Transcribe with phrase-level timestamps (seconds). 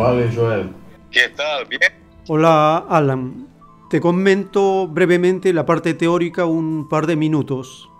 [0.00, 0.70] ¿Cuál Joel?
[1.10, 1.66] ¿Qué tal?
[1.66, 1.92] ¿Bien?
[2.26, 3.46] Hola, Alan.
[3.90, 7.90] Te comento brevemente la parte teórica un par de minutos.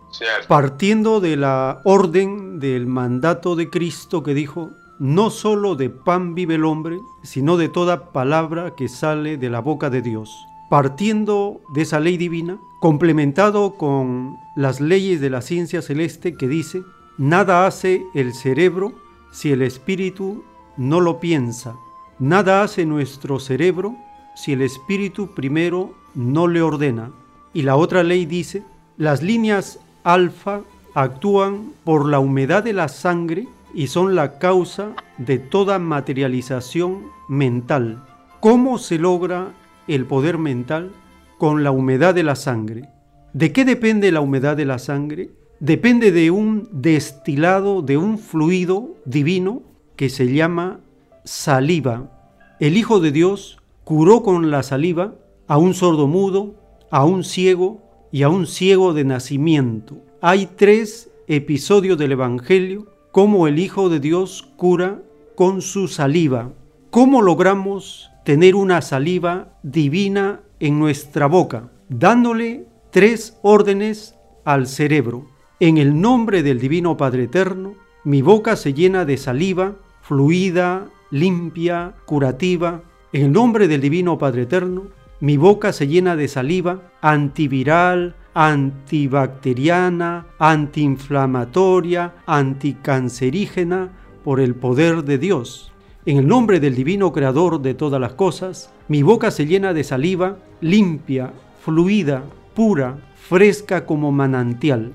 [0.49, 6.55] Partiendo de la orden del mandato de Cristo que dijo, no solo de pan vive
[6.55, 10.35] el hombre, sino de toda palabra que sale de la boca de Dios.
[10.71, 16.83] Partiendo de esa ley divina, complementado con las leyes de la ciencia celeste que dice,
[17.19, 18.95] nada hace el cerebro
[19.33, 20.43] si el espíritu
[20.79, 21.77] no lo piensa,
[22.21, 23.97] nada hace nuestro cerebro
[24.37, 27.11] si el espíritu primero no le ordena.
[27.53, 28.63] Y la otra ley dice,
[28.97, 30.61] las líneas alfa
[30.95, 38.05] actúan por la humedad de la sangre y son la causa de toda materialización mental.
[38.41, 39.53] ¿Cómo se logra
[39.89, 40.93] el poder mental?
[41.39, 42.89] Con la humedad de la sangre.
[43.33, 45.31] ¿De qué depende la humedad de la sangre?
[45.61, 49.63] Depende de un destilado, de un fluido divino
[49.97, 50.81] que se llama
[51.25, 52.20] saliva.
[52.61, 55.15] El Hijo de Dios curó con la saliva
[55.49, 56.57] a un sordo mudo,
[56.91, 57.81] a un ciego
[58.13, 59.97] y a un ciego de nacimiento.
[60.21, 65.01] Hay tres episodios del Evangelio cómo el Hijo de Dios cura
[65.37, 66.53] con su saliva.
[66.91, 71.71] ¿Cómo logramos tener una saliva divina en nuestra boca?
[71.89, 75.25] Dándole tres órdenes al cerebro.
[75.61, 81.95] En el nombre del Divino Padre Eterno, mi boca se llena de saliva fluida, limpia,
[82.05, 82.83] curativa.
[83.13, 84.85] En el nombre del Divino Padre Eterno,
[85.21, 93.91] mi boca se llena de saliva antiviral, antibacteriana, antiinflamatoria, anticancerígena
[94.25, 95.73] por el poder de Dios.
[96.07, 99.85] En el nombre del divino creador de todas las cosas, mi boca se llena de
[99.85, 102.23] saliva limpia, fluida,
[102.55, 104.93] pura, fresca como manantial.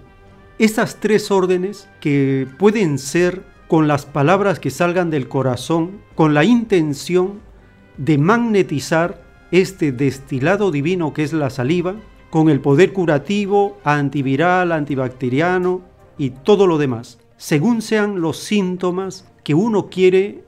[0.58, 6.44] Estas tres órdenes que pueden ser con las palabras que salgan del corazón, con la
[6.44, 7.40] intención
[7.98, 11.96] de magnetizar este destilado divino que es la saliva,
[12.30, 15.82] con el poder curativo, antiviral, antibacteriano
[16.18, 20.44] y todo lo demás, según sean los síntomas que uno quiere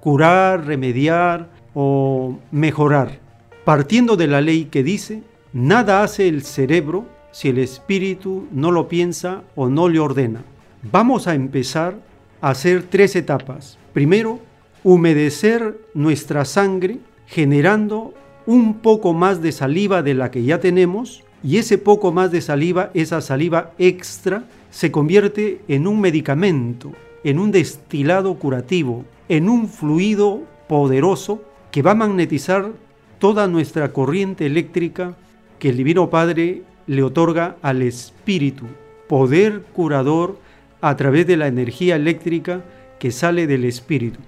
[0.00, 3.18] curar, remediar o mejorar,
[3.64, 5.22] partiendo de la ley que dice,
[5.52, 10.42] nada hace el cerebro si el espíritu no lo piensa o no le ordena.
[10.90, 11.96] Vamos a empezar
[12.40, 13.78] hacer tres etapas.
[13.92, 14.40] Primero,
[14.84, 18.14] humedecer nuestra sangre generando
[18.46, 22.40] un poco más de saliva de la que ya tenemos y ese poco más de
[22.40, 26.92] saliva, esa saliva extra, se convierte en un medicamento,
[27.24, 32.70] en un destilado curativo, en un fluido poderoso que va a magnetizar
[33.18, 35.16] toda nuestra corriente eléctrica
[35.58, 38.66] que el Divino Padre le otorga al Espíritu,
[39.08, 40.38] poder curador
[40.88, 42.62] a través de la energía eléctrica
[42.98, 44.20] que sale del Espíritu.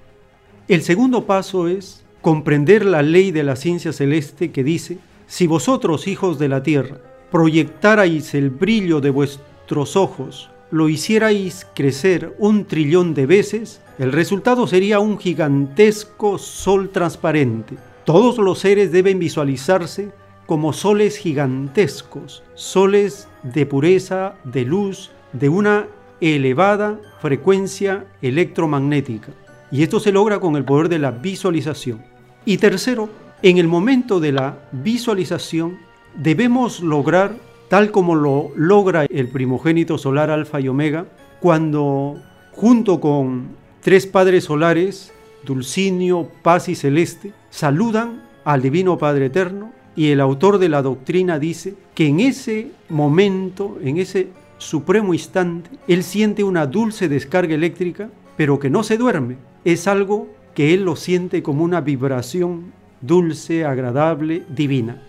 [0.66, 6.08] El segundo paso es comprender la ley de la ciencia celeste que dice, si vosotros,
[6.08, 6.98] hijos de la tierra,
[7.30, 14.66] proyectarais el brillo de vuestros ojos, lo hicierais crecer un trillón de veces, el resultado
[14.66, 17.76] sería un gigantesco sol transparente.
[18.04, 20.10] Todos los seres deben visualizarse
[20.46, 25.86] como soles gigantescos, soles de pureza, de luz, de una
[26.20, 29.32] elevada frecuencia electromagnética.
[29.70, 32.02] Y esto se logra con el poder de la visualización.
[32.44, 33.08] Y tercero,
[33.42, 35.78] en el momento de la visualización
[36.14, 37.36] debemos lograr,
[37.68, 41.06] tal como lo logra el primogénito solar Alfa y Omega,
[41.40, 42.16] cuando
[42.52, 43.48] junto con
[43.82, 45.12] tres padres solares,
[45.44, 51.38] Dulcinio, Paz y Celeste, saludan al Divino Padre Eterno y el autor de la doctrina
[51.38, 58.10] dice que en ese momento, en ese supremo instante, él siente una dulce descarga eléctrica,
[58.36, 59.36] pero que no se duerme.
[59.64, 65.02] Es algo que él lo siente como una vibración dulce, agradable, divina.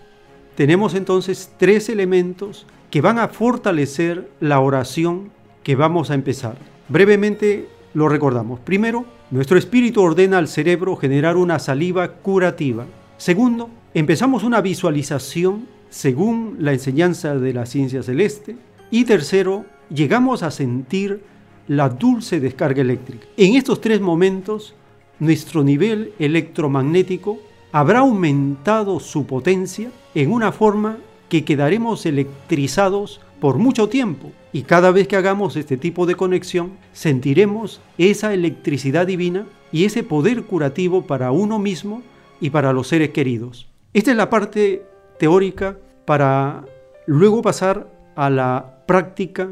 [0.54, 5.30] Tenemos entonces tres elementos que van a fortalecer la oración
[5.62, 6.56] que vamos a empezar.
[6.88, 8.60] Brevemente lo recordamos.
[8.60, 12.86] Primero, nuestro espíritu ordena al cerebro generar una saliva curativa.
[13.16, 18.56] Segundo, empezamos una visualización según la enseñanza de la ciencia celeste.
[18.90, 21.22] Y tercero, llegamos a sentir
[21.68, 23.26] la dulce descarga eléctrica.
[23.36, 24.74] En estos tres momentos,
[25.20, 27.38] nuestro nivel electromagnético
[27.70, 30.98] habrá aumentado su potencia en una forma
[31.28, 36.72] que quedaremos electrizados por mucho tiempo y cada vez que hagamos este tipo de conexión
[36.92, 42.02] sentiremos esa electricidad divina y ese poder curativo para uno mismo
[42.40, 43.68] y para los seres queridos.
[43.94, 44.82] Esta es la parte
[45.18, 46.64] teórica para
[47.06, 49.48] luego pasar a la práctica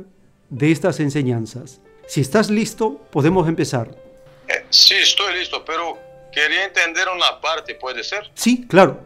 [0.48, 1.80] de estas enseñanzas.
[2.08, 3.86] Si estás listo, podemos empezar.
[4.48, 5.96] Eh, sí, estoy listo, pero
[6.32, 8.28] quería entender una parte, ¿puede ser?
[8.34, 9.00] Sí, claro.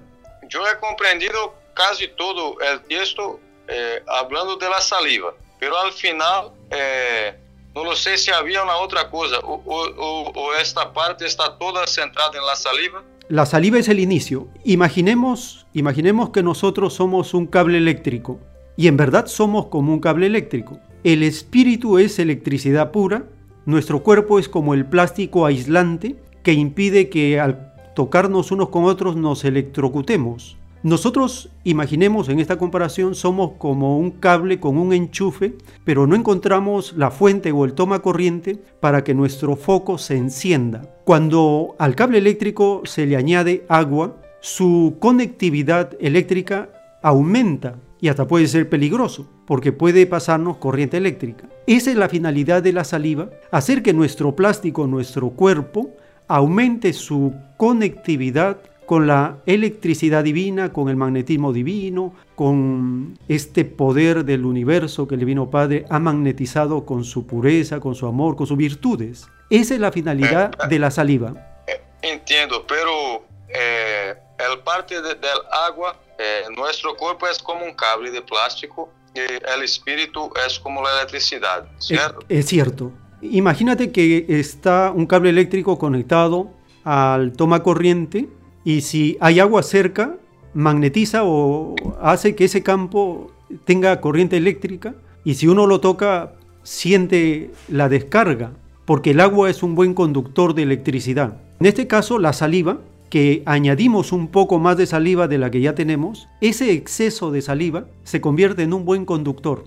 [0.49, 6.53] Yo he comprendido casi todo el texto eh, hablando de la saliva, pero al final
[6.71, 7.35] eh,
[7.75, 11.87] no lo sé si había una otra cosa o, o, o, esta parte está toda
[11.87, 13.03] centrada en la saliva.
[13.29, 14.49] La saliva es el inicio.
[14.65, 18.41] Imaginemos, imaginemos que nosotros somos un cable eléctrico
[18.77, 20.79] y en verdad somos como un cable eléctrico.
[21.05, 23.25] El espíritu es electricidad pura,
[23.67, 29.17] nuestro cuerpo es como el plástico aislante que impide que al tocarnos unos con otros
[29.17, 30.57] nos electrocutemos.
[30.83, 35.55] Nosotros, imaginemos en esta comparación, somos como un cable con un enchufe,
[35.85, 40.83] pero no encontramos la fuente o el toma corriente para que nuestro foco se encienda.
[41.05, 46.71] Cuando al cable eléctrico se le añade agua, su conectividad eléctrica
[47.01, 51.49] aumenta y hasta puede ser peligroso, porque puede pasarnos corriente eléctrica.
[51.69, 55.93] Esa es la finalidad de la saliva, hacer que nuestro plástico, nuestro cuerpo,
[56.27, 64.47] aumente su conectividad con la electricidad divina, con el magnetismo divino, con este poder del
[64.47, 68.57] universo que el Divino Padre ha magnetizado con su pureza, con su amor, con sus
[68.57, 69.29] virtudes.
[69.49, 71.63] Esa es la finalidad eh, de la saliva.
[71.69, 75.39] Eh, entiendo, pero eh, el parte de, del
[75.69, 80.83] agua, eh, nuestro cuerpo es como un cable de plástico y el espíritu es como
[80.83, 82.21] la electricidad, ¿cierto?
[82.29, 82.93] Es, es cierto.
[83.21, 86.51] Imagínate que está un cable eléctrico conectado
[86.85, 88.29] al toma corriente
[88.65, 90.17] y si hay agua cerca,
[90.55, 93.33] magnetiza o hace que ese campo
[93.65, 94.95] tenga corriente eléctrica
[95.25, 96.33] y si uno lo toca,
[96.63, 98.53] siente la descarga,
[98.85, 101.39] porque el agua es un buen conductor de electricidad.
[101.61, 102.79] En este caso, la saliva,
[103.13, 107.43] que añadimos un poco más de saliva de la que ya tenemos, ese exceso de
[107.43, 109.65] saliva se convierte en un buen conductor,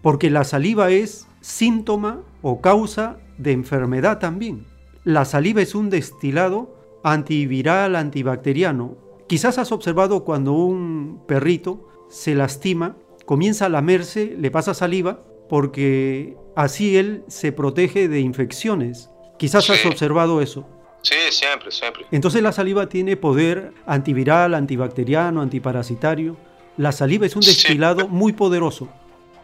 [0.00, 4.66] porque la saliva es síntoma o causa de enfermedad también.
[5.02, 8.96] La saliva es un destilado antiviral, antibacteriano.
[9.26, 12.96] Quizás has observado cuando un perrito se lastima,
[13.26, 19.10] comienza a lamerse, le pasa saliva, porque así él se protege de infecciones.
[19.36, 20.68] Quizás has observado eso.
[21.04, 22.06] Sí, siempre, siempre.
[22.10, 26.34] Entonces la saliva tiene poder antiviral, antibacteriano, antiparasitario.
[26.78, 28.06] La saliva es un destilado sí.
[28.08, 28.88] muy poderoso.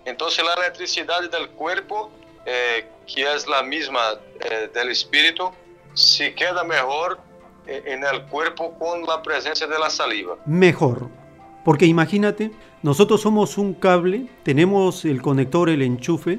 [0.06, 2.10] Entonces la electricidad del cuerpo,
[2.46, 4.00] eh, que es la misma
[4.40, 5.50] eh, del espíritu,
[5.92, 7.20] si queda mejor
[7.66, 10.36] eh, en el cuerpo con la presencia de la saliva.
[10.46, 11.08] Mejor.
[11.62, 12.52] Porque imagínate,
[12.82, 16.38] nosotros somos un cable, tenemos el conector, el enchufe,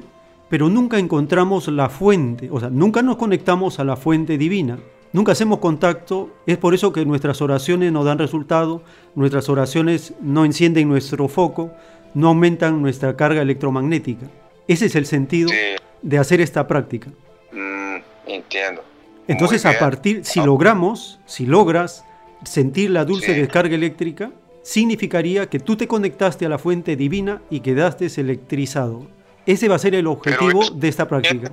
[0.50, 4.80] pero nunca encontramos la fuente, o sea, nunca nos conectamos a la fuente divina.
[5.12, 8.82] Nunca hacemos contacto, es por eso que nuestras oraciones no dan resultado,
[9.14, 11.70] nuestras oraciones no encienden nuestro foco,
[12.14, 14.26] no aumentan nuestra carga electromagnética.
[14.68, 15.56] Ese es el sentido Sí.
[16.00, 17.10] de hacer esta práctica.
[17.52, 18.82] Mm, entiendo.
[19.28, 20.46] Entonces, a partir, si Ah.
[20.46, 22.04] logramos, si logras
[22.44, 23.40] sentir la dulce Sí.
[23.40, 24.30] descarga eléctrica,
[24.62, 29.06] significaría que tú te conectaste a la fuente divina y quedaste electrizado.
[29.44, 31.52] Ese va a ser el objetivo eso- de esta práctica.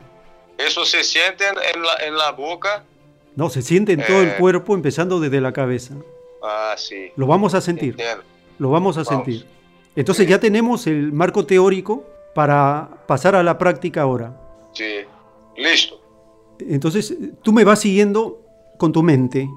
[0.58, 2.84] Eso se siente en la, en la boca.
[3.40, 4.36] No, se siente en todo el Eh.
[4.38, 5.96] cuerpo, empezando desde la cabeza.
[6.44, 7.12] Ah, sí.
[7.16, 7.96] Lo vamos a sentir,
[8.60, 9.26] lo vamos a Vamos.
[9.26, 9.46] sentir.
[9.96, 10.30] Entonces Sí.
[10.30, 12.04] ya tenemos el marco teórico
[12.36, 14.38] para pasar a la práctica ahora.
[14.74, 14.84] Sí.
[15.58, 15.96] Listo.
[16.60, 18.42] Entonces, tú me vas siguiendo
[18.78, 19.50] con tu mente.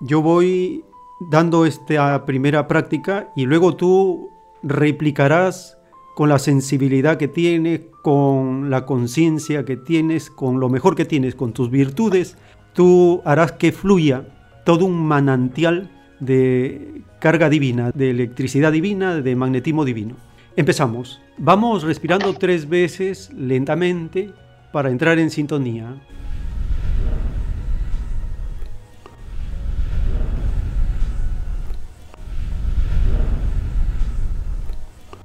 [0.00, 0.82] Yo voy
[1.30, 4.30] dando esta primera práctica y luego tú
[4.62, 5.76] replicarás
[6.14, 11.34] con la sensibilidad que tienes, con la conciencia que tienes, con lo mejor que tienes,
[11.34, 12.36] con tus virtudes.
[12.76, 14.24] Tú harás que fluya
[14.66, 15.88] todo un manantial
[16.20, 20.14] de carga divina, de electricidad divina, de magnetismo divino.
[20.56, 21.22] Empezamos.
[21.38, 24.30] Vamos respirando tres veces lentamente
[24.74, 26.02] para entrar en sintonía.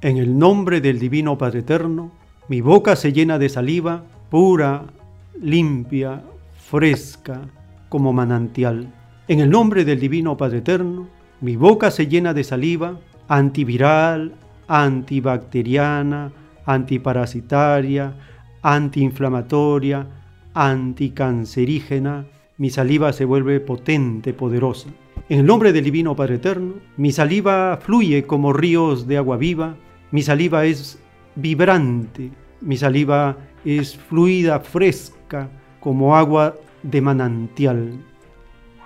[0.00, 2.12] En el nombre del Divino Padre Eterno,
[2.48, 4.86] mi boca se llena de saliva pura,
[5.38, 6.22] limpia,
[6.72, 7.42] fresca,
[7.90, 8.90] como manantial.
[9.28, 11.06] En el nombre del Divino Padre Eterno,
[11.42, 12.98] mi boca se llena de saliva
[13.28, 14.32] antiviral,
[14.68, 16.32] antibacteriana,
[16.64, 18.14] antiparasitaria,
[18.62, 20.06] antiinflamatoria,
[20.54, 22.24] anticancerígena.
[22.56, 24.88] Mi saliva se vuelve potente, poderosa.
[25.28, 29.76] En el nombre del Divino Padre Eterno, mi saliva fluye como ríos de agua viva,
[30.10, 30.98] mi saliva es
[31.34, 32.30] vibrante,
[32.62, 35.50] mi saliva es fluida, fresca,
[35.82, 37.98] como agua de manantial.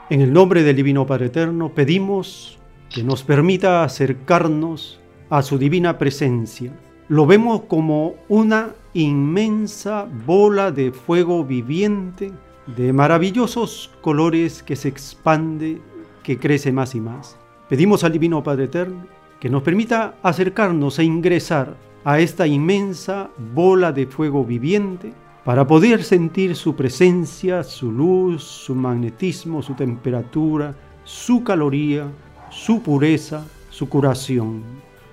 [0.08, 5.98] En el nombre del Divino Padre Eterno pedimos que nos permita acercarnos a su divina
[5.98, 6.72] presencia.
[7.08, 12.32] Lo vemos como una inmensa bola de fuego viviente
[12.66, 15.80] de maravillosos colores que se expande,
[16.22, 17.38] que crece más y más.
[17.68, 19.06] Pedimos al Divino Padre Eterno
[19.38, 25.12] que nos permita acercarnos e ingresar a esta inmensa bola de fuego viviente
[25.46, 30.74] para poder sentir su presencia, su luz, su magnetismo, su temperatura,
[31.04, 32.08] su caloría,
[32.50, 34.64] su pureza, su curación.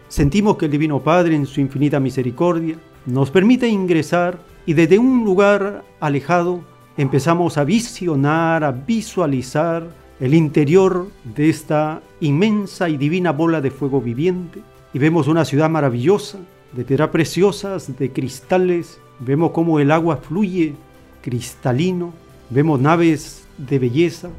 [0.07, 5.23] Sentimos que el Divino Padre en su infinita misericordia nos permite ingresar y desde un
[5.23, 6.61] lugar alejado
[6.97, 9.87] empezamos a visionar, a visualizar
[10.19, 14.61] el interior de esta inmensa y divina bola de fuego viviente
[14.95, 16.39] y vemos una ciudad maravillosa,
[16.71, 20.75] de piedras preciosas, de cristales, vemos cómo el agua fluye
[21.21, 22.13] cristalino,
[22.49, 24.29] vemos naves de belleza,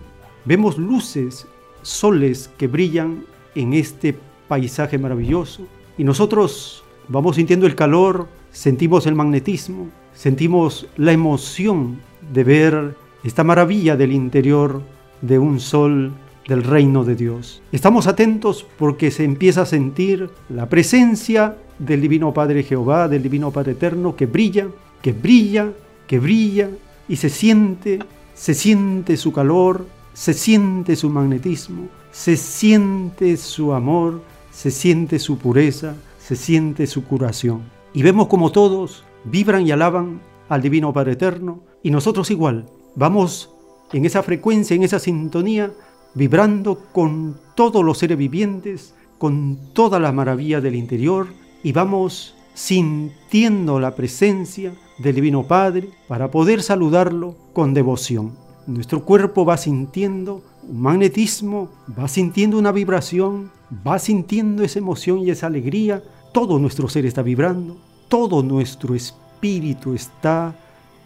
[0.45, 1.47] vemos luces,
[1.83, 3.25] soles que brillan
[3.55, 4.17] en este
[4.49, 5.67] paisaje maravilloso.
[5.97, 11.99] Y nosotros vamos sintiendo el calor, sentimos el magnetismo, sentimos la emoción
[12.33, 14.83] de ver esta maravilla del interior
[15.23, 16.13] de un sol
[16.49, 17.63] del reino de Dios.
[17.73, 23.51] Estamos atentos porque se empieza a sentir la presencia del Divino Padre Jehová, del Divino
[23.51, 24.69] Padre Eterno, que brilla,
[25.03, 25.73] que brilla,
[26.07, 26.71] que brilla,
[27.09, 27.99] y se siente,
[28.35, 35.39] se siente su calor, se siente su magnetismo, se siente su amor, se siente su
[35.39, 37.63] pureza, se siente su curación.
[37.93, 43.51] Y vemos como todos vibran y alaban al Divino Padre Eterno, y nosotros igual, vamos
[43.93, 45.73] en esa frecuencia, en esa sintonía,
[46.15, 51.29] vibrando con todos los seres vivientes, con toda la maravilla del interior,
[51.63, 58.33] y vamos sintiendo la presencia del Divino Padre para poder saludarlo con devoción.
[58.67, 61.69] Nuestro cuerpo va sintiendo un magnetismo,
[61.99, 63.51] va sintiendo una vibración,
[63.87, 66.03] va sintiendo esa emoción y esa alegría.
[66.33, 67.77] Todo nuestro ser está vibrando,
[68.09, 70.57] todo nuestro espíritu está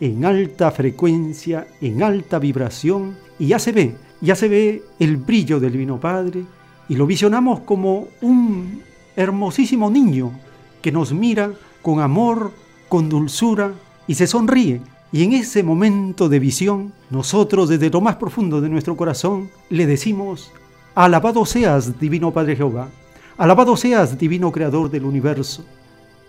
[0.01, 5.61] en alta frecuencia, en alta vibración, y ya se ve, ya se ve el brillo
[5.61, 6.45] del Divino Padre,
[6.89, 8.83] y lo visionamos como un
[9.17, 10.33] hermosísimo niño
[10.81, 12.53] que nos mira con amor,
[12.89, 13.73] con dulzura,
[14.07, 14.81] y se sonríe.
[15.13, 19.87] Y en ese momento de visión, nosotros desde lo más profundo de nuestro corazón le
[19.87, 20.51] decimos,
[20.95, 22.89] alabado seas, Divino Padre Jehová,
[23.37, 25.65] alabado seas, Divino Creador del universo.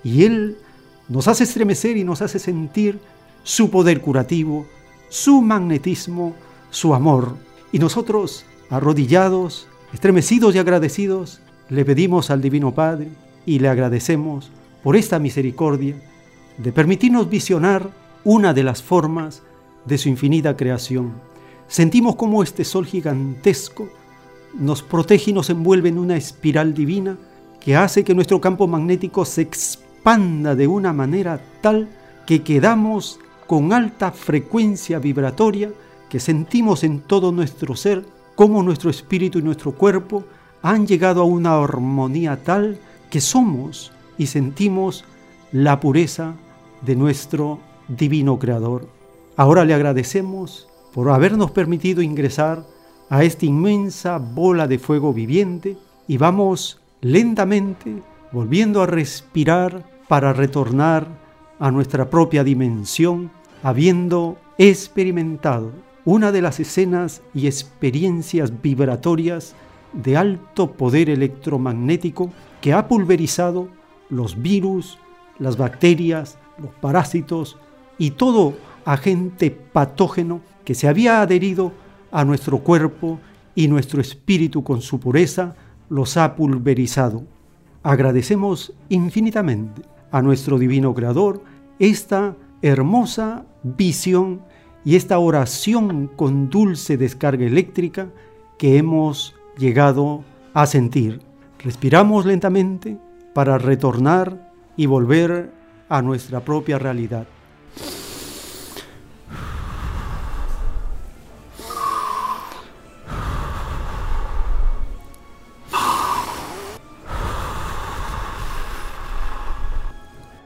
[0.04, 0.58] Y Él
[1.10, 3.00] nos hace estremecer y nos hace sentir
[3.44, 4.66] su poder curativo,
[5.10, 6.36] su magnetismo,
[6.70, 7.36] su amor.
[7.72, 13.10] Y nosotros, arrodillados, estremecidos y agradecidos, le pedimos al Divino Padre
[13.46, 14.52] y le agradecemos
[14.84, 15.96] por esta misericordia
[16.58, 17.90] de permitirnos visionar
[18.24, 19.44] una de las formas
[19.86, 21.14] de su infinita creación.
[21.68, 23.90] Sentimos como este sol gigantesco
[24.58, 27.18] nos protege y nos envuelve en una espiral divina
[27.60, 31.90] que hace que nuestro campo magnético se expanda de una manera tal
[32.26, 35.72] que quedamos con alta frecuencia vibratoria
[36.10, 38.04] que sentimos en todo nuestro ser,
[38.36, 40.24] como nuestro espíritu y nuestro cuerpo
[40.62, 45.06] han llegado a una armonía tal que somos y sentimos
[45.52, 46.34] la pureza
[46.82, 48.88] de nuestro divino Creador.
[49.38, 52.66] Ahora le agradecemos por habernos permitido ingresar
[53.10, 58.02] a esta inmensa bola de fuego viviente y vamos lentamente
[58.32, 61.08] volviendo a respirar para retornar
[61.60, 63.32] a nuestra propia dimensión
[63.64, 65.72] habiendo experimentado
[66.10, 69.54] una de las escenas y experiencias vibratorias
[69.94, 73.70] de alto poder electromagnético que ha pulverizado
[74.10, 74.98] los virus,
[75.38, 77.58] las bacterias, los parásitos
[78.00, 81.74] y todo agente patógeno que se había adherido
[82.12, 83.20] a nuestro cuerpo
[83.54, 85.56] y nuestro espíritu con su pureza
[85.90, 87.24] los ha pulverizado.
[87.84, 91.44] Agradecemos infinitamente a nuestro Divino Creador
[91.78, 94.42] esta hermosa visión
[94.86, 98.10] y esta oración con dulce descarga eléctrica
[98.58, 101.22] que hemos llegado a sentir.
[101.60, 102.98] Respiramos lentamente
[103.34, 105.52] para retornar y volver
[105.90, 107.28] a nuestra propia realidad.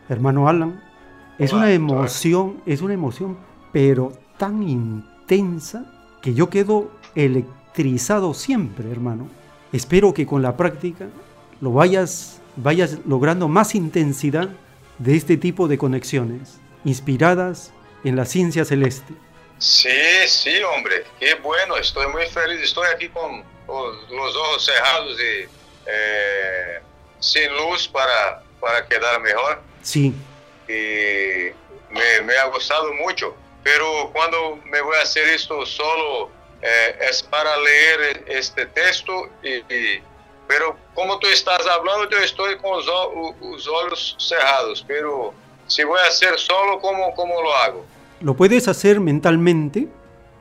[0.10, 0.82] Hermano Alan,
[1.40, 3.38] es una emoción, es una emoción,
[3.72, 5.86] pero tan intensa
[6.22, 9.30] que yo quedo electrizado siempre, hermano.
[9.72, 11.08] Espero que con la práctica
[11.62, 14.50] lo vayas, vayas logrando más intensidad
[15.00, 17.74] de este tipo de conexiones, inspiradas
[18.04, 19.13] en la ciencia celeste.
[19.58, 19.90] Sí,
[20.28, 25.48] sí, hombre, qué bueno, estoy muy feliz, estoy aquí con los ojos cerrados y
[25.86, 26.82] eh,
[27.20, 29.62] sin luz para, para quedar mejor.
[29.82, 30.13] Sí,
[30.68, 31.52] y
[31.94, 36.29] me, me, ha gustado mucho pero cuando me voy a hacer esto solo
[36.62, 40.01] eh, es para leer este texto, y,
[40.48, 42.86] pero como tú estás hablando, yo estoy con los,
[43.41, 45.34] los ojos cerrados, pero
[45.67, 47.86] si voy a hacer solo, ¿cómo, ¿cómo lo hago?
[48.22, 49.88] Lo puedes hacer mentalmente,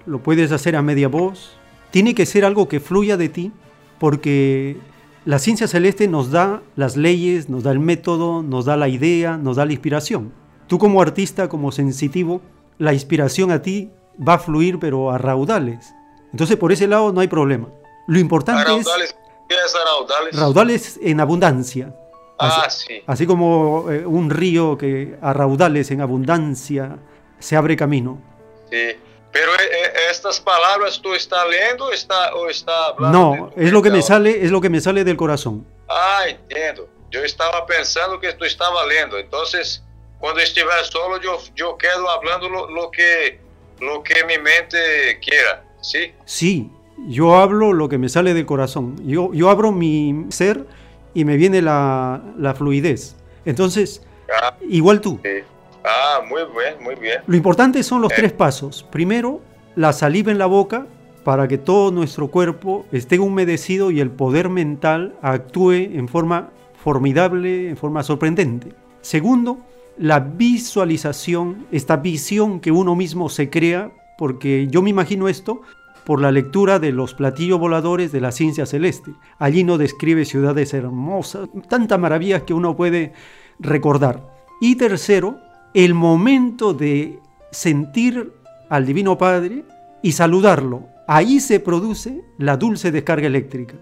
[0.07, 1.57] lo puedes hacer a media voz,
[1.91, 3.53] tiene que ser algo que fluya de ti,
[3.99, 4.77] porque
[5.25, 9.37] la ciencia celeste nos da las leyes, nos da el método, nos da la idea,
[9.37, 10.33] nos da la inspiración.
[10.67, 12.41] Tú como artista, como sensitivo,
[12.83, 15.95] la inspiración a ti va a fluir pero a raudales.
[16.33, 17.69] Entonces por ese lado no hay problema.
[18.09, 19.17] Lo importante raudales,
[19.49, 20.37] ¿Qué es raudales?
[20.37, 21.95] Raudales en abundancia.
[22.41, 23.03] Ah, sí.
[23.07, 26.99] Así como eh, un río que a raudales en abundancia
[27.39, 28.21] se abre camino.
[28.69, 28.97] Sí.
[29.31, 33.37] Pero eh, eh, estas palabras tú estás leyendo está, o está hablando.
[33.37, 35.65] No, es lo que me sale, es lo que me sale del corazón.
[35.89, 36.89] Ah, entiendo.
[37.13, 39.19] Yo estaba pensando que tú estabas leyendo.
[39.19, 39.85] Entonces,
[40.23, 43.41] cuando estiver solo, yo, yo quedo hablando lo, que,
[43.81, 45.65] lo que mi mente quiera.
[45.81, 46.13] ¿Sí?
[46.25, 46.71] Sí,
[47.09, 48.95] yo hablo lo que me sale del corazón.
[49.05, 50.65] Yo, yo abro mi ser
[51.13, 53.17] y me viene la, la fluidez.
[53.45, 55.19] Entonces, ah, igual tú.
[55.25, 55.41] Sí.
[55.83, 57.23] Ah, muy bien, muy bien.
[57.27, 58.17] Lo importante son los eh.
[58.19, 58.87] tres pasos.
[58.93, 59.41] Primero,
[59.75, 60.87] la saliva en la boca
[61.25, 66.51] para que todo nuestro cuerpo esté humedecido y el poder mental actúe en forma
[66.81, 68.69] formidable, en forma sorprendente.
[69.01, 69.59] Segundo,
[69.99, 75.63] la visualización, esta visión que uno mismo se crea, porque yo me imagino esto
[76.05, 79.13] por la lectura de los platillos voladores de la ciencia celeste.
[79.39, 83.13] Allí no describe ciudades hermosas, tantas maravillas que uno puede
[83.61, 84.29] recordar.
[84.61, 85.39] Y tercero,
[85.75, 87.21] el momento de
[87.51, 88.33] sentir
[88.69, 89.65] al Divino Padre
[90.03, 90.89] y saludarlo.
[91.07, 93.77] Ahí se produce la dulce descarga eléctrica.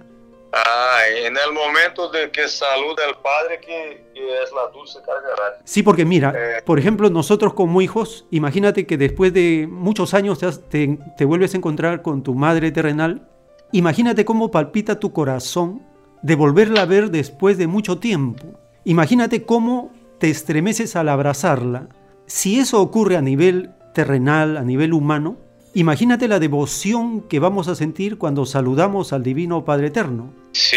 [0.52, 5.82] Ah, en el momento de que saluda al Padre que, es la dulce carga Sí,
[5.82, 6.62] porque mira, eh.
[6.64, 11.56] por ejemplo, nosotros como hijos, imagínate que después de muchos años te, te vuelves a
[11.56, 13.28] encontrar con tu madre terrenal.
[13.72, 15.86] Imagínate cómo palpita tu corazón
[16.22, 18.46] de volverla a ver después de mucho tiempo.
[18.84, 21.88] Imagínate cómo te estremeces al abrazarla.
[22.26, 25.38] Si eso ocurre a nivel terrenal, a nivel humano,
[25.74, 30.32] imagínate la devoción que vamos a sentir cuando saludamos al Divino Padre Eterno.
[30.52, 30.76] Sí,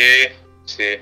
[0.65, 0.97] sí.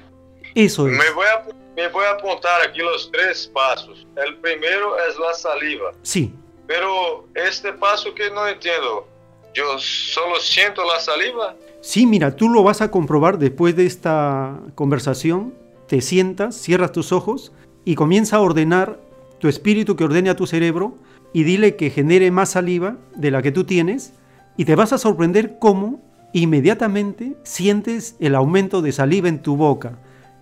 [0.56, 0.98] Eso es.
[0.98, 4.06] Me voy, a, me voy a apuntar aquí los tres pasos.
[4.16, 5.92] El primero es la saliva.
[6.02, 6.34] Sí.
[6.68, 9.08] Pero este paso que no entiendo,
[9.54, 11.56] yo solo siento la saliva.
[11.82, 15.54] Sí, mira, tú lo vas a comprobar después de esta conversación.
[15.88, 17.52] Te sientas, cierras tus ojos
[17.84, 19.00] y comienza a ordenar
[19.40, 20.96] tu espíritu que ordene a tu cerebro
[21.34, 24.14] y dile que genere más saliva de la que tú tienes
[24.58, 26.00] y te vas a sorprender cómo
[26.34, 29.98] inmediatamente sientes el aumento de saliva en tu boca.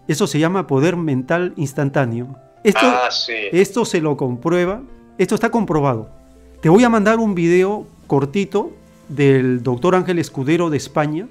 [0.07, 2.35] Eso se llama poder mental instantáneo.
[2.63, 3.09] Esto, ah,
[3.51, 4.81] esto se lo comprueba,
[5.17, 6.09] esto está comprobado.
[6.61, 8.71] Te voy a mandar un video cortito
[9.07, 11.27] del doctor Ángel Escudero de España.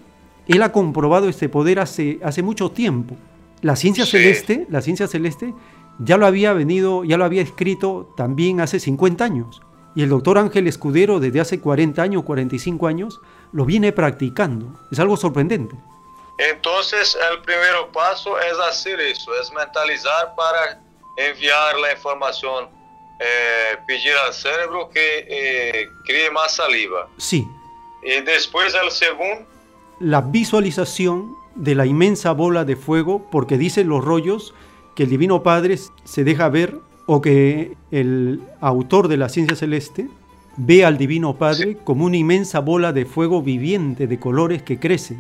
[0.47, 3.17] Él ha comprobado este poder hace, hace mucho tiempo.
[3.61, 5.53] La ciencia celeste, la ciencia celeste
[5.99, 9.61] ya lo había venido, ya lo había escrito también hace 50 años.
[9.95, 13.21] Y el doctor Ángel Escudero desde hace 40 años, 45 años,
[13.53, 14.79] lo viene practicando.
[14.93, 15.75] Es algo sorprendente.
[16.39, 20.81] Entonces, el primer paso es hacer eso, es mentalizar para
[21.17, 22.69] enviar la información,
[23.19, 27.09] eh, pedir al cerebro que eh, cree más saliva.
[27.17, 27.49] Sí.
[28.05, 29.45] Y después el segundo.
[29.99, 34.55] La visualización de la inmensa bola de fuego, porque dicen los rollos
[34.99, 40.09] que el Divino Padre se deja ver o que el autor de la ciencia celeste
[40.57, 45.17] ve al Divino Padre como una inmensa bola de fuego viviente de colores que crece.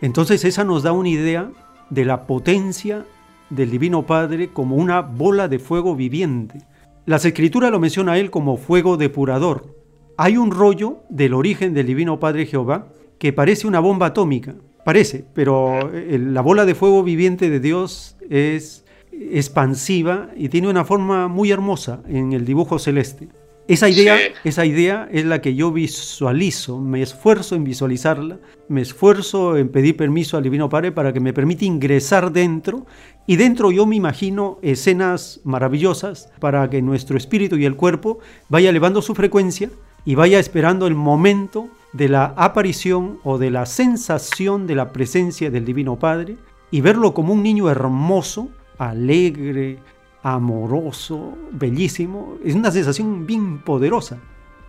[0.00, 1.50] Entonces esa nos da una idea
[1.90, 3.04] de la potencia
[3.50, 6.62] del Divino Padre como una bola de fuego viviente.
[7.04, 9.76] Las escrituras lo menciona a él como fuego depurador.
[10.16, 12.88] Hay un rollo del origen del Divino Padre Jehová
[13.18, 14.54] que parece una bomba atómica.
[14.86, 18.86] Parece, pero la bola de fuego viviente de Dios es
[19.32, 23.28] expansiva y tiene una forma muy hermosa en el dibujo celeste.
[23.68, 29.58] Esa idea, esa idea es la que yo visualizo, me esfuerzo en visualizarla, me esfuerzo
[29.58, 32.86] en pedir permiso al Divino Padre para que me permita ingresar dentro
[33.26, 38.70] y dentro yo me imagino escenas maravillosas para que nuestro espíritu y el cuerpo vaya
[38.70, 39.68] elevando su frecuencia
[40.06, 45.50] y vaya esperando el momento de la aparición o de la sensación de la presencia
[45.50, 46.38] del Divino Padre
[46.70, 49.78] y verlo como un niño hermoso alegre,
[50.22, 52.38] amoroso, bellísimo.
[52.44, 54.18] Es una sensación bien poderosa.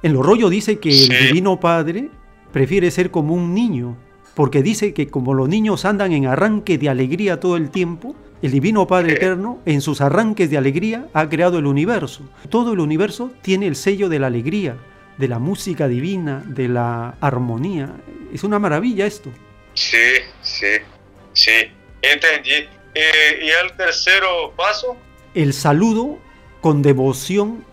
[0.02, 2.10] En lo rollo dice que el Divino Padre
[2.52, 3.98] prefiere ser como un niño,
[4.34, 8.52] porque dice que como los niños andan en arranque de alegría todo el tiempo, el
[8.52, 12.24] Divino Padre Eterno en sus arranques de alegría ha creado el universo.
[12.48, 14.78] Todo el universo tiene el sello de la alegría,
[15.18, 17.98] de la música divina, de la armonía.
[18.34, 19.30] Es una maravilla esto.
[19.74, 19.98] Sí,
[20.42, 20.68] sí,
[21.34, 21.52] sí,
[22.02, 22.79] entendí.
[22.96, 24.98] Eh, ¿Y el tercero paso?
[25.34, 26.18] El saludo
[26.62, 27.66] con devoción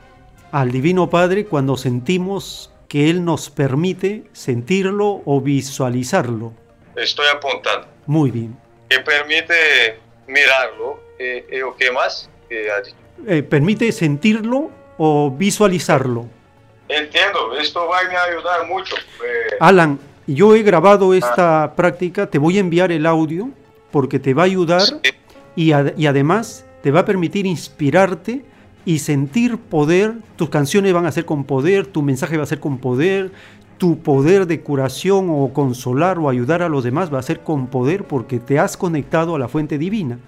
[0.53, 6.53] al Divino Padre cuando sentimos que Él nos permite sentirlo o visualizarlo.
[6.95, 7.89] Estoy apuntando.
[8.07, 8.57] Muy bien.
[8.89, 11.01] Que permite mirarlo.
[11.19, 12.31] Eh, ¿Y qué más?
[12.49, 16.27] Eh, permite sentirlo o visualizarlo.
[16.89, 18.95] Entiendo, esto va a ayudar mucho.
[18.97, 19.57] Eh.
[19.59, 21.75] Alan, yo he grabado esta ah.
[21.75, 23.51] práctica, te voy a enviar el audio
[23.97, 24.83] porque te va a ayudar
[25.57, 28.45] y, y además te va a permitir inspirarte
[28.85, 30.17] y sentir poder.
[30.37, 33.33] Tus canciones van a ser con poder, tu mensaje va a ser con poder,
[33.79, 37.69] tu poder de curación o consolar o ayudar a los demás va a ser con
[37.69, 40.19] poder porque te has conectado a la fuente divina,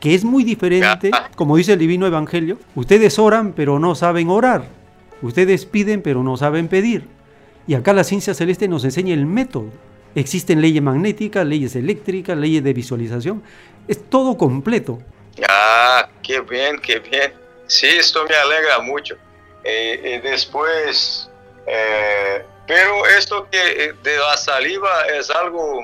[0.00, 2.58] que es muy diferente, como dice el divino evangelio.
[2.74, 4.66] Ustedes oran pero no saben orar.
[5.22, 7.06] Ustedes piden pero no saben pedir.
[7.66, 9.70] Y acá la ciencia celeste nos enseña el método.
[10.14, 13.42] Existen leyes magnéticas, leyes eléctricas, leyes de visualización.
[13.88, 15.00] Es todo completo.
[15.48, 17.34] Ah, qué bien, qué bien.
[17.66, 19.16] Sí, esto me alegra mucho.
[19.64, 21.28] Eh, y después,
[21.66, 25.80] eh, pero esto que eh, de la saliva es algo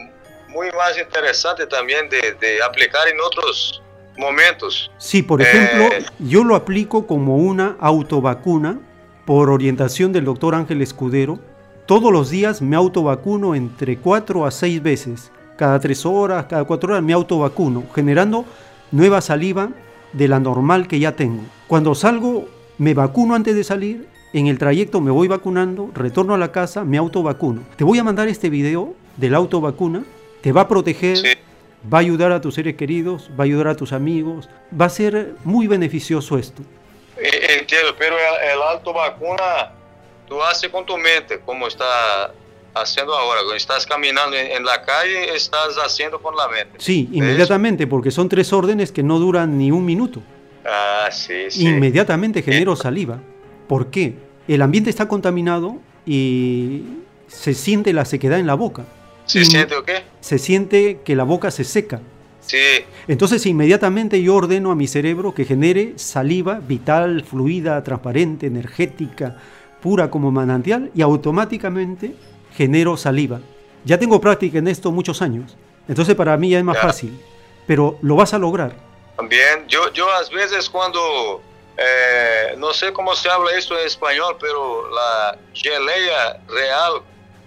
[0.48, 3.82] muy más interesante también de, aplicar en otros
[4.16, 4.90] momentos.
[4.98, 5.88] Sí, por ejemplo,
[6.18, 8.78] yo lo aplico como una autovacuna
[9.24, 11.38] por orientación del doctor Ángel Escudero.
[11.90, 15.32] Todos los días me autovacuno entre cuatro a seis veces.
[15.56, 18.44] Cada tres horas, cada cuatro horas me autovacuno, generando
[18.92, 19.70] nueva saliva
[20.12, 21.42] de la normal que ya tengo.
[21.66, 22.48] Cuando salgo,
[22.78, 26.84] me vacuno antes de salir, en el trayecto me voy vacunando, retorno a la casa,
[26.84, 27.64] me autovacuno.
[27.74, 30.04] Te voy a mandar este video de la autovacuna,
[30.42, 31.40] te va a proteger,
[31.92, 34.48] va a ayudar a tus seres queridos, va a ayudar a tus amigos,
[34.80, 36.62] va a ser muy beneficioso esto.
[37.16, 39.79] Eh, entiendo, pero el, autovacuna
[40.30, 42.32] tú haces con tu mente, como está
[42.72, 43.40] haciendo ahora.
[43.40, 46.78] Cuando estás caminando en, la calle, estás haciendo con la mente.
[46.78, 50.22] Sí, inmediatamente, porque son tres órdenes que no duran ni un minuto.
[50.64, 51.66] Ah, sí, sí.
[51.66, 53.18] Inmediatamente genero saliva.
[53.68, 54.14] ¿Por qué?
[54.46, 56.82] El ambiente está contaminado y
[57.26, 58.84] se siente la sequedad en la boca.
[59.26, 60.02] ¿Se siente o qué?
[60.20, 62.00] Se siente que la boca se seca.
[62.40, 62.56] Sí.
[63.06, 69.36] Entonces inmediatamente yo ordeno a mi cerebro que genere saliva vital, fluida, transparente, energética,
[69.80, 72.14] pura como manantial y automáticamente
[72.56, 73.40] genero saliva.
[73.84, 75.56] Ya tengo práctica en esto muchos años,
[75.88, 77.18] entonces para mí ya es más fácil,
[77.66, 78.74] pero lo vas a lograr.
[79.16, 81.42] También, yo, yo a veces cuando,
[81.76, 87.02] eh, no sé cómo se habla esto en español, pero la gelea real,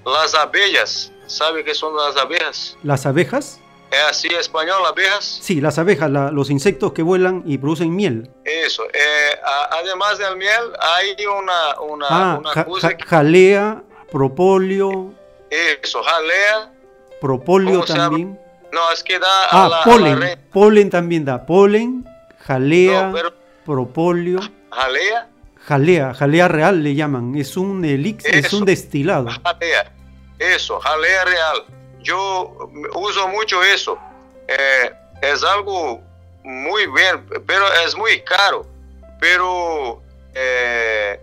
[0.06, 2.78] las abejas, ¿sabe qué son las abejas?
[2.84, 3.60] ¿Las abejas?
[3.94, 5.40] ¿Es así español, abejas?
[5.42, 8.32] Sí, las abejas, los insectos que vuelan y producen miel.
[8.44, 8.84] Eso.
[8.86, 9.40] Eh,
[9.72, 12.42] además del miel, hay una, una, ah,
[13.06, 15.14] jalea, propóleo.
[15.50, 16.74] Eso, jalea.
[17.22, 18.40] Propóleo también.
[18.72, 20.40] No, es que da ah, la, polen.
[20.52, 21.46] polen también da.
[21.46, 22.04] Polen,
[22.40, 23.14] jalea,
[23.64, 24.40] propóleo.
[24.72, 25.30] ¿Jalea?
[25.68, 27.36] Jalea, jalea real le llaman.
[27.36, 29.30] Es un elixir, es un destilado.
[29.30, 29.92] Jalea.
[30.40, 31.83] Eso, jalea real.
[32.04, 33.98] Yo uso mucho eso.
[34.48, 36.02] Eh, es algo
[36.44, 38.66] muy bien, pero es muy caro.
[39.20, 40.02] Pero
[40.36, 41.20] eh,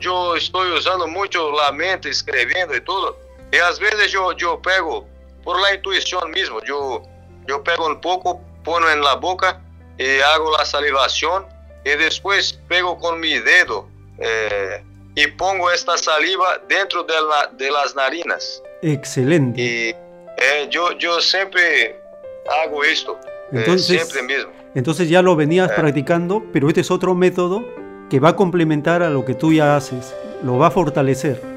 [0.00, 3.18] yo estoy usando mucho la mente, escribiendo y todo,
[3.52, 5.06] y a veces yo, yo pego
[5.44, 7.02] por la intuición mismo, yo,
[7.46, 9.60] yo pego un poco, pongo en la boca
[9.98, 11.46] y hago la salivación
[11.84, 14.84] y después pego con mi dedo eh,
[15.16, 18.62] y pongo esta saliva dentro de, la, de las narinas.
[18.82, 19.60] Excelente.
[19.60, 21.98] Y eh, yo, yo siempre
[22.62, 24.52] hago esto, eh, entonces, siempre mismo.
[24.74, 27.64] Entonces ya lo venías practicando, pero este es otro método
[28.10, 31.55] que va a complementar a lo que tú ya haces, lo va a fortalecer.